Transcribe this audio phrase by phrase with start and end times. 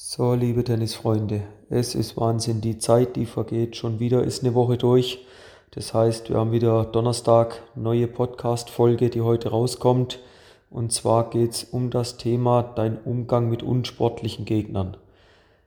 [0.00, 3.74] So, liebe Tennisfreunde, es ist Wahnsinn, die Zeit, die vergeht.
[3.74, 5.26] Schon wieder ist eine Woche durch.
[5.72, 10.20] Das heißt, wir haben wieder Donnerstag neue Podcast-Folge, die heute rauskommt.
[10.70, 14.96] Und zwar geht es um das Thema dein Umgang mit unsportlichen Gegnern.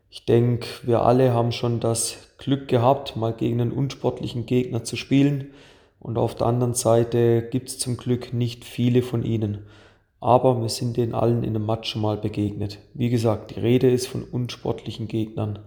[0.10, 4.96] Ich denke, wir alle haben schon das Glück gehabt, mal gegen einen unsportlichen Gegner zu
[4.96, 5.54] spielen.
[6.00, 9.66] Und auf der anderen Seite gibt es zum Glück nicht viele von ihnen
[10.22, 12.78] aber wir sind den allen in einem Match schon mal begegnet.
[12.94, 15.60] Wie gesagt, die Rede ist von unsportlichen Gegnern.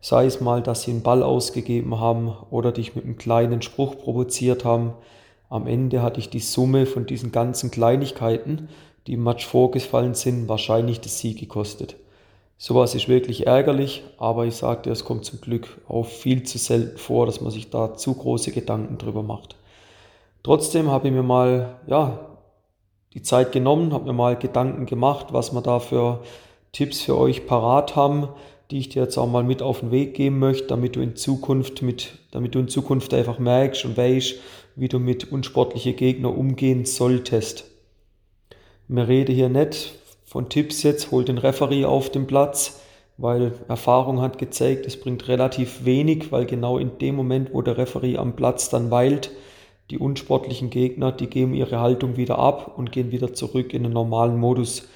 [0.00, 3.96] Sei es mal, dass sie einen Ball ausgegeben haben oder dich mit einem kleinen Spruch
[3.96, 4.92] provoziert haben.
[5.48, 8.68] Am Ende hatte ich die Summe von diesen ganzen Kleinigkeiten,
[9.06, 11.96] die im Match vorgefallen sind, wahrscheinlich das Sieg gekostet.
[12.58, 16.98] Sowas ist wirklich ärgerlich, aber ich sagte, es kommt zum Glück auch viel zu selten
[16.98, 19.56] vor, dass man sich da zu große Gedanken drüber macht.
[20.42, 22.33] Trotzdem habe ich mir mal, ja,
[23.14, 26.20] die Zeit genommen, habe mir mal Gedanken gemacht, was wir da für
[26.72, 28.28] Tipps für euch parat haben,
[28.70, 31.16] die ich dir jetzt auch mal mit auf den Weg geben möchte, damit du in
[31.16, 34.36] Zukunft mit, damit du in Zukunft einfach merkst und weißt,
[34.76, 37.70] wie du mit unsportlichen Gegnern umgehen solltest.
[38.88, 42.80] Mir rede hier nicht von Tipps jetzt, hol den Referee auf den Platz,
[43.16, 47.78] weil Erfahrung hat gezeigt, es bringt relativ wenig, weil genau in dem Moment, wo der
[47.78, 49.30] Referee am Platz dann weilt,
[49.90, 53.92] die unsportlichen Gegner, die geben ihre Haltung wieder ab und gehen wieder zurück in den
[53.92, 54.88] normalen Modus.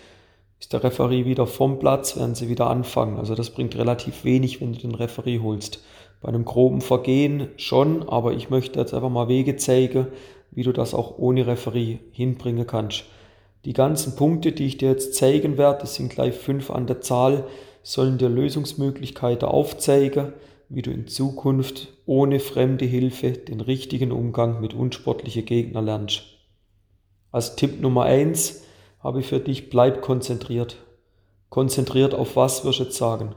[0.61, 3.17] Ist der Referee wieder vom Platz, werden sie wieder anfangen.
[3.17, 5.85] Also das bringt relativ wenig, wenn du den Referee holst.
[6.21, 10.09] Bei einem groben Vergehen schon, aber ich möchte jetzt einfach mal Wege zeigen,
[10.51, 13.05] wie du das auch ohne Referee hinbringen kannst.
[13.65, 17.01] Die ganzen Punkte, die ich dir jetzt zeigen werde, das sind gleich fünf an der
[17.01, 17.45] Zahl,
[17.83, 20.33] sollen dir Lösungsmöglichkeiten aufzeigen,
[20.69, 26.23] wie du in Zukunft ohne fremde Hilfe den richtigen Umgang mit unsportlichen Gegnern lernst.
[27.31, 28.63] Als Tipp Nummer eins
[29.01, 30.77] habe ich für dich, bleib konzentriert.
[31.49, 33.35] Konzentriert auf was wirst du jetzt sagen?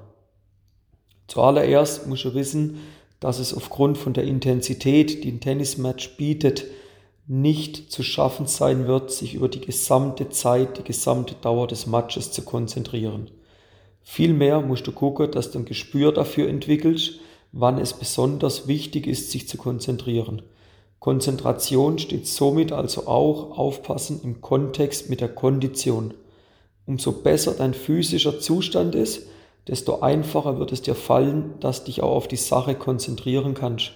[1.27, 2.79] Zuallererst musst du wissen,
[3.21, 6.65] dass es aufgrund von der Intensität, die ein Tennismatch bietet,
[7.27, 12.31] nicht zu schaffen sein wird, sich über die gesamte Zeit, die gesamte Dauer des Matches
[12.31, 13.29] zu konzentrieren.
[14.03, 17.19] Vielmehr musst du gucken, dass du ein Gespür dafür entwickelst,
[17.51, 20.41] wann es besonders wichtig ist, sich zu konzentrieren.
[20.99, 26.13] Konzentration steht somit also auch aufpassen im Kontext mit der Kondition.
[26.85, 29.27] Umso besser dein physischer Zustand ist,
[29.67, 33.93] desto einfacher wird es dir fallen, dass dich auch auf die Sache konzentrieren kannst.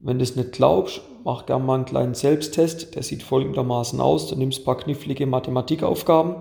[0.00, 4.28] Wenn du es nicht glaubst, mach gerne mal einen kleinen Selbsttest, der sieht folgendermaßen aus.
[4.28, 6.36] Du nimmst ein paar knifflige Mathematikaufgaben,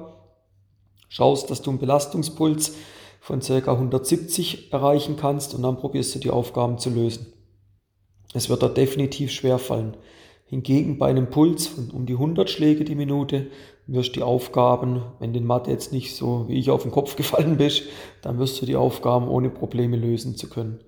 [1.09, 2.75] schaust, dass du einen Belastungspuls
[3.19, 3.72] von ca.
[3.72, 7.34] 170 erreichen kannst und dann probierst du die Aufgaben zu lösen.
[8.34, 9.97] Es wird da definitiv schwer fallen.
[10.45, 13.47] Hingegen bei einem Puls von um die 100 Schläge die Minute
[13.85, 17.16] wirst du die Aufgaben, wenn den Mathe jetzt nicht so wie ich auf den Kopf
[17.16, 17.84] gefallen bist,
[18.22, 20.79] dann wirst du die Aufgaben ohne Probleme lösen zu können.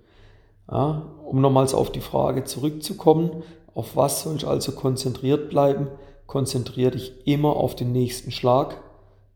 [0.72, 3.44] Ja, um nochmals auf die Frage zurückzukommen,
[3.74, 5.88] auf was soll ich also konzentriert bleiben?
[6.28, 8.82] Konzentriere dich immer auf den nächsten Schlag,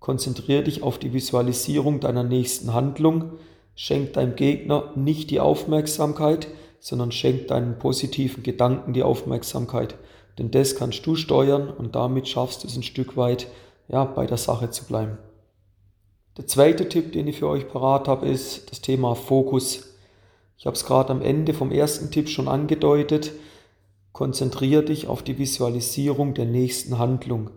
[0.03, 3.37] Konzentriere dich auf die Visualisierung deiner nächsten Handlung.
[3.73, 6.49] Schenk deinem Gegner nicht die Aufmerksamkeit,
[6.81, 9.95] sondern schenk deinen positiven Gedanken die Aufmerksamkeit.
[10.37, 13.47] Denn das kannst du steuern und damit schaffst du es ein Stück weit,
[13.87, 15.19] ja, bei der Sache zu bleiben.
[16.35, 19.93] Der zweite Tipp, den ich für euch parat habe, ist das Thema Fokus.
[20.57, 23.31] Ich habe es gerade am Ende vom ersten Tipp schon angedeutet.
[24.11, 27.51] Konzentriere dich auf die Visualisierung der nächsten Handlung.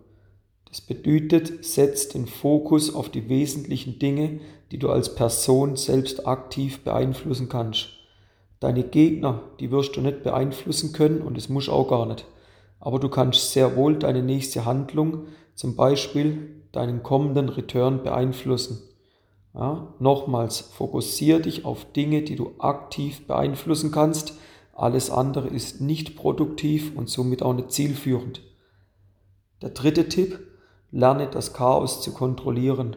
[0.69, 4.41] Das bedeutet, setz den Fokus auf die wesentlichen Dinge,
[4.71, 7.89] die du als Person selbst aktiv beeinflussen kannst.
[8.61, 12.27] Deine Gegner, die wirst du nicht beeinflussen können und das musst auch gar nicht.
[12.81, 18.83] Aber du kannst sehr wohl deine nächste Handlung, zum Beispiel deinen kommenden Return beeinflussen.
[19.55, 24.35] Ja, nochmals, fokussiere dich auf Dinge, die du aktiv beeinflussen kannst.
[24.75, 28.43] Alles andere ist nicht produktiv und somit auch nicht zielführend.
[29.63, 30.39] Der dritte Tipp,
[30.91, 32.97] Lerne das Chaos zu kontrollieren.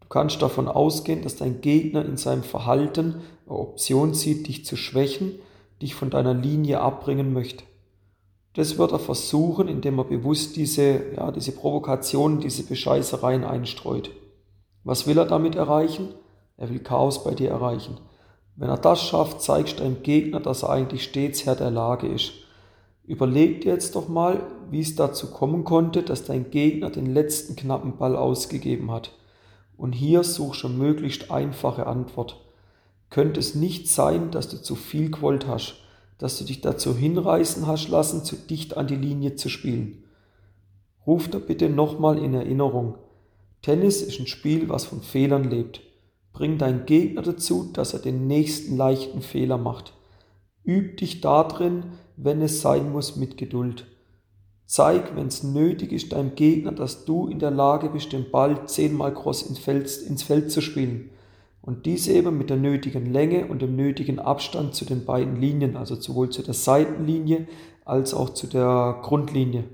[0.00, 4.76] Du kannst davon ausgehen, dass dein Gegner in seinem Verhalten eine Option sieht, dich zu
[4.76, 5.38] schwächen,
[5.82, 7.64] dich von deiner Linie abbringen möchte.
[8.54, 14.10] Das wird er versuchen, indem er bewusst diese, ja, diese Provokationen, diese Bescheißereien einstreut.
[14.84, 16.08] Was will er damit erreichen?
[16.56, 17.98] Er will Chaos bei dir erreichen.
[18.56, 22.08] Wenn er das schafft, zeigst du deinem Gegner, dass er eigentlich stets Herr der Lage
[22.08, 22.32] ist.
[23.08, 27.56] Überleg dir jetzt doch mal, wie es dazu kommen konnte, dass dein Gegner den letzten
[27.56, 29.12] knappen Ball ausgegeben hat.
[29.78, 32.44] Und hier such schon möglichst einfache Antwort.
[33.08, 35.76] Könnte es nicht sein, dass du zu viel gewollt hast,
[36.18, 40.04] dass du dich dazu hinreißen hast lassen, zu dicht an die Linie zu spielen?
[41.06, 42.96] Ruf da bitte nochmal in Erinnerung.
[43.62, 45.80] Tennis ist ein Spiel, was von Fehlern lebt.
[46.34, 49.94] Bring deinen Gegner dazu, dass er den nächsten leichten Fehler macht.
[50.66, 51.84] Üb dich darin,
[52.20, 53.86] wenn es sein muss, mit Geduld.
[54.66, 58.66] Zeig, wenn es nötig ist, deinem Gegner, dass du in der Lage bist, den Ball
[58.66, 61.10] zehnmal cross ins Feld, ins Feld zu spielen.
[61.62, 65.76] Und dies eben mit der nötigen Länge und dem nötigen Abstand zu den beiden Linien,
[65.76, 67.46] also sowohl zu der Seitenlinie
[67.84, 69.64] als auch zu der Grundlinie.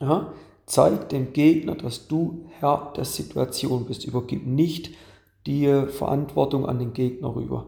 [0.00, 0.32] Ja?
[0.64, 4.04] Zeig dem Gegner, dass du Herr der Situation bist.
[4.04, 4.90] Übergib nicht
[5.46, 7.66] die Verantwortung an den Gegner rüber.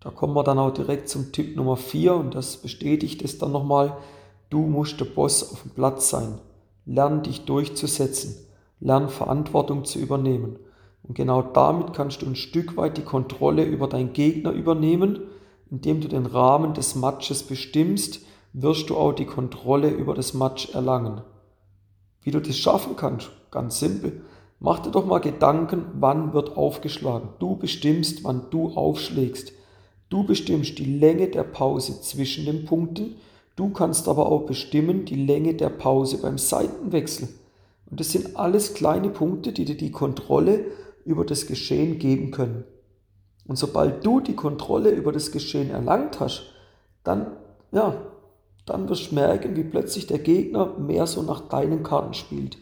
[0.00, 3.52] Da kommen wir dann auch direkt zum Tipp Nummer 4 und das bestätigt es dann
[3.52, 3.96] nochmal.
[4.48, 6.38] Du musst der Boss auf dem Platz sein.
[6.86, 8.36] Lern dich durchzusetzen.
[8.80, 10.56] Lern Verantwortung zu übernehmen.
[11.02, 15.20] Und genau damit kannst du ein Stück weit die Kontrolle über deinen Gegner übernehmen.
[15.70, 18.20] Indem du den Rahmen des Matches bestimmst,
[18.54, 21.20] wirst du auch die Kontrolle über das Match erlangen.
[22.22, 24.22] Wie du das schaffen kannst, ganz simpel.
[24.58, 27.28] Mach dir doch mal Gedanken, wann wird aufgeschlagen.
[27.38, 29.52] Du bestimmst, wann du aufschlägst.
[30.10, 33.16] Du bestimmst die Länge der Pause zwischen den Punkten
[33.60, 37.28] Du kannst aber auch bestimmen die Länge der Pause beim Seitenwechsel.
[37.90, 40.64] Und das sind alles kleine Punkte, die dir die Kontrolle
[41.04, 42.64] über das Geschehen geben können.
[43.46, 46.44] Und sobald du die Kontrolle über das Geschehen erlangt hast,
[47.04, 47.32] dann,
[47.70, 48.00] ja,
[48.64, 52.56] dann wirst du merken, wie plötzlich der Gegner mehr so nach deinen Karten spielt.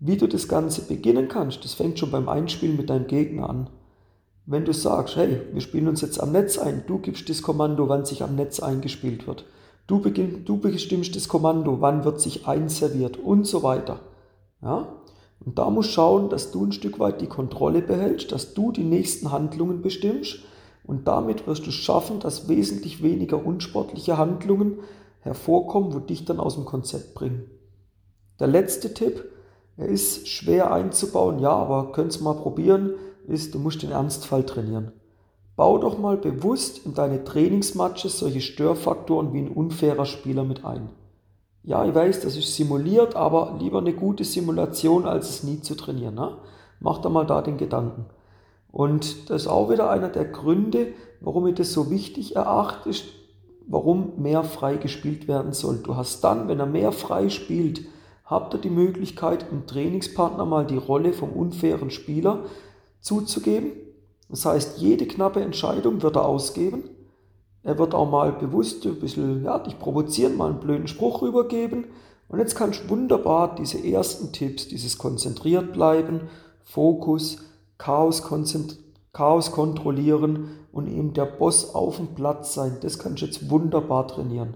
[0.00, 3.70] Wie du das Ganze beginnen kannst, das fängt schon beim Einspielen mit deinem Gegner an.
[4.46, 7.88] Wenn du sagst, hey, wir spielen uns jetzt am Netz ein, du gibst das Kommando,
[7.88, 9.44] wann sich am Netz eingespielt wird.
[9.88, 14.00] Du, beginn, du bestimmst das Kommando, wann wird sich einserviert und so weiter.
[14.62, 14.86] Ja?
[15.44, 18.84] Und da musst schauen, dass du ein Stück weit die Kontrolle behältst, dass du die
[18.84, 20.38] nächsten Handlungen bestimmst
[20.84, 24.78] und damit wirst du schaffen, dass wesentlich weniger unsportliche Handlungen
[25.20, 27.50] hervorkommen, wo dich dann aus dem Konzept bringen.
[28.38, 29.24] Der letzte Tipp,
[29.76, 32.94] er ist schwer einzubauen, ja, aber könnt's mal probieren,
[33.28, 34.92] ist, du musst den Ernstfall trainieren.
[35.56, 40.90] Bau doch mal bewusst in deine Trainingsmatches solche Störfaktoren wie ein unfairer Spieler mit ein.
[41.62, 45.74] Ja, ich weiß, das ist simuliert, aber lieber eine gute Simulation, als es nie zu
[45.74, 46.14] trainieren.
[46.14, 46.36] Ne?
[46.78, 48.06] Mach da mal da den Gedanken.
[48.70, 50.88] Und das ist auch wieder einer der Gründe,
[51.20, 52.90] warum ich das so wichtig erachte,
[53.66, 55.78] warum mehr frei gespielt werden soll.
[55.82, 57.86] Du hast dann, wenn er mehr frei spielt,
[58.26, 62.44] habt ihr die Möglichkeit, dem Trainingspartner mal die Rolle vom unfairen Spieler
[63.06, 63.72] zuzugeben
[64.28, 66.84] das heißt, jede knappe Entscheidung wird er ausgeben.
[67.62, 71.86] Er wird auch mal bewusst ein bisschen, ja, dich provozieren, mal einen blöden Spruch rübergeben.
[72.28, 76.22] Und jetzt kannst du wunderbar diese ersten Tipps, dieses konzentriert bleiben,
[76.64, 77.38] Fokus,
[77.78, 78.22] Chaos,
[79.12, 84.08] Chaos kontrollieren und eben der Boss auf dem Platz sein, das kannst du jetzt wunderbar
[84.08, 84.54] trainieren.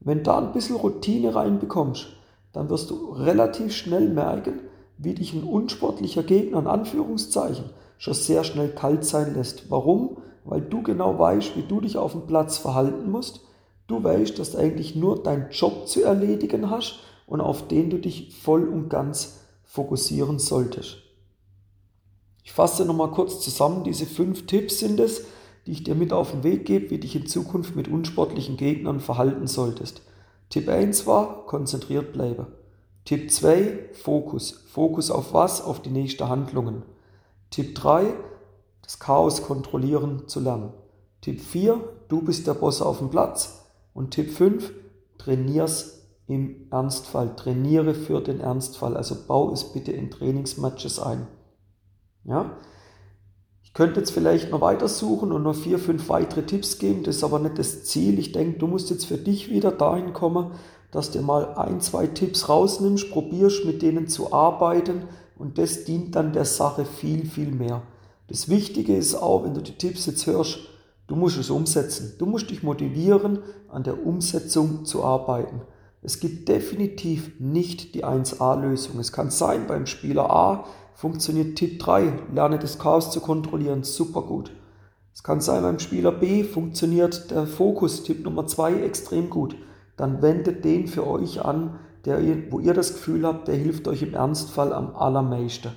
[0.00, 2.06] Wenn da ein bisschen Routine reinbekommst,
[2.52, 4.60] dann wirst du relativ schnell merken,
[5.02, 7.64] wie dich ein unsportlicher Gegner in Anführungszeichen
[7.98, 9.70] schon sehr schnell kalt sein lässt.
[9.70, 10.18] Warum?
[10.44, 13.40] Weil du genau weißt, wie du dich auf dem Platz verhalten musst.
[13.86, 17.98] Du weißt, dass du eigentlich nur deinen Job zu erledigen hast und auf den du
[17.98, 20.98] dich voll und ganz fokussieren solltest.
[22.42, 23.84] Ich fasse nochmal kurz zusammen.
[23.84, 25.24] Diese fünf Tipps sind es,
[25.66, 28.98] die ich dir mit auf den Weg gebe, wie dich in Zukunft mit unsportlichen Gegnern
[28.98, 30.02] verhalten solltest.
[30.50, 32.46] Tipp 1 war, konzentriert bleiben.
[33.04, 34.64] Tipp 2, Fokus.
[34.68, 35.60] Fokus auf was?
[35.60, 36.82] Auf die nächsten Handlungen.
[37.50, 38.14] Tipp 3,
[38.82, 40.72] das Chaos kontrollieren zu lernen.
[41.20, 43.66] Tipp 4, du bist der Boss auf dem Platz.
[43.92, 44.72] Und Tipp 5,
[45.18, 47.36] trainier's im Ernstfall.
[47.36, 48.96] Trainiere für den Ernstfall.
[48.96, 51.26] Also bau es bitte in Trainingsmatches ein.
[52.24, 52.56] Ja?
[53.62, 57.02] Ich könnte jetzt vielleicht noch weiter suchen und noch vier, fünf weitere Tipps geben.
[57.04, 58.18] Das ist aber nicht das Ziel.
[58.18, 60.52] Ich denke, du musst jetzt für dich wieder dahin kommen,
[60.92, 66.14] dass du mal ein, zwei Tipps rausnimmst, probierst mit denen zu arbeiten und das dient
[66.14, 67.82] dann der Sache viel, viel mehr.
[68.28, 70.60] Das Wichtige ist auch, wenn du die Tipps jetzt hörst,
[71.08, 72.14] du musst es umsetzen.
[72.18, 75.62] Du musst dich motivieren, an der Umsetzung zu arbeiten.
[76.02, 79.00] Es gibt definitiv nicht die 1A-Lösung.
[79.00, 84.22] Es kann sein, beim Spieler A funktioniert Tipp 3, lerne das Chaos zu kontrollieren, super
[84.22, 84.52] gut.
[85.14, 89.56] Es kann sein, beim Spieler B funktioniert der Fokus, Tipp Nummer 2, extrem gut.
[90.02, 92.18] Dann wendet den für euch an, der,
[92.50, 95.70] wo ihr das Gefühl habt, der hilft euch im Ernstfall am allermeisten.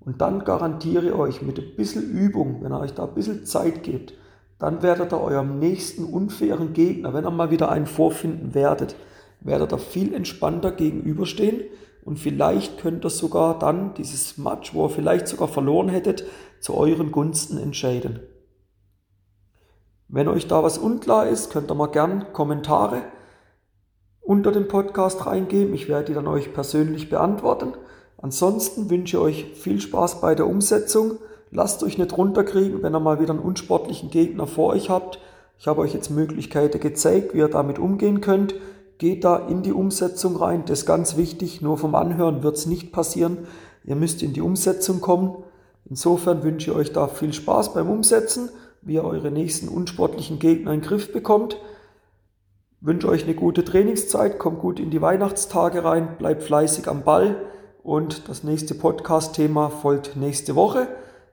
[0.00, 3.44] Und dann garantiere ich euch mit ein bisschen Übung, wenn ihr euch da ein bisschen
[3.44, 4.14] Zeit gebt,
[4.58, 8.96] dann werdet ihr eurem nächsten unfairen Gegner, wenn ihr mal wieder einen vorfinden werdet,
[9.42, 11.60] werdet ihr viel entspannter gegenüberstehen
[12.06, 16.24] und vielleicht könnt ihr sogar dann dieses Match, wo ihr vielleicht sogar verloren hättet,
[16.60, 18.20] zu euren Gunsten entscheiden.
[20.08, 23.02] Wenn euch da was unklar ist, könnt ihr mal gern Kommentare
[24.30, 25.74] unter den Podcast reingeben.
[25.74, 27.72] Ich werde die dann euch persönlich beantworten.
[28.16, 31.18] Ansonsten wünsche ich euch viel Spaß bei der Umsetzung.
[31.50, 35.18] Lasst euch nicht runterkriegen, wenn ihr mal wieder einen unsportlichen Gegner vor euch habt.
[35.58, 38.54] Ich habe euch jetzt Möglichkeiten gezeigt, wie ihr damit umgehen könnt.
[38.98, 41.60] Geht da in die Umsetzung rein, das ist ganz wichtig.
[41.60, 43.48] Nur vom Anhören wird es nicht passieren.
[43.82, 45.42] Ihr müsst in die Umsetzung kommen.
[45.86, 48.48] Insofern wünsche ich euch da viel Spaß beim Umsetzen,
[48.80, 51.56] wie ihr eure nächsten unsportlichen Gegner in den Griff bekommt.
[52.82, 57.36] Wünsche euch eine gute Trainingszeit, kommt gut in die Weihnachtstage rein, bleibt fleißig am Ball
[57.82, 60.88] und das nächste Podcast-Thema folgt nächste Woche.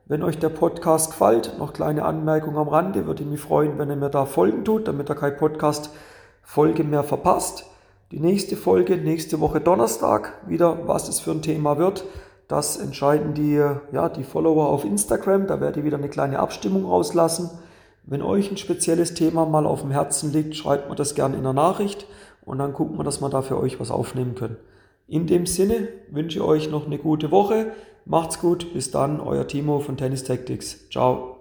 [0.08, 3.90] Wenn euch der Podcast gefällt, noch kleine Anmerkung am Rande, würde ich mich freuen, wenn
[3.90, 7.66] ihr mir da folgen tut, damit ihr keine Podcast-Folge mehr verpasst.
[8.12, 12.04] Die nächste Folge, nächste Woche Donnerstag, wieder, was es für ein Thema wird.
[12.50, 15.48] Das entscheiden die, ja, die Follower auf Instagram.
[15.48, 17.50] Da werde ich wieder eine kleine Abstimmung rauslassen.
[18.10, 21.44] Wenn euch ein spezielles Thema mal auf dem Herzen liegt, schreibt mir das gerne in
[21.44, 22.08] der Nachricht
[22.46, 24.56] und dann gucken wir, dass wir da für euch was aufnehmen können.
[25.08, 27.74] In dem Sinne wünsche ich euch noch eine gute Woche.
[28.06, 28.74] Macht's gut.
[28.74, 30.90] Bis dann, euer Timo von Tennis Tactics.
[30.90, 31.37] Ciao.